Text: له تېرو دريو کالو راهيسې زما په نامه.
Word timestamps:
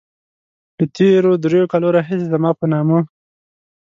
له 0.77 0.85
تېرو 0.97 1.31
دريو 1.43 1.65
کالو 1.71 1.87
راهيسې 1.97 2.25
زما 2.33 2.51
په 2.59 2.65
نامه. 2.73 2.99